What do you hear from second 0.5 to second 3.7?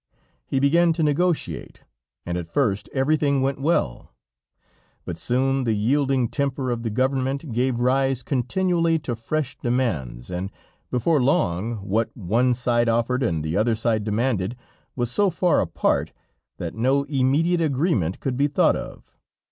began to negotiate, and at first everything went